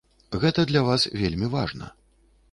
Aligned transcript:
Гэта 0.43 0.63
для 0.71 0.81
вас 0.87 1.05
вельмі 1.23 1.49
важна. 1.57 1.91